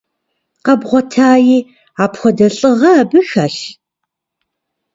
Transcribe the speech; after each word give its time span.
Къэбгъуэтаи, 0.65 1.57
апхуэдэ 2.03 2.47
лӀыгъэ 2.57 2.91
абы 3.01 3.19
хэлъ? 3.29 3.63